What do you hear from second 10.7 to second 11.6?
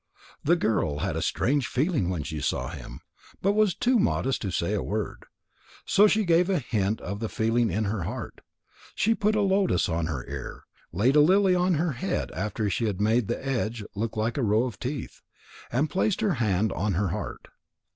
laid a lily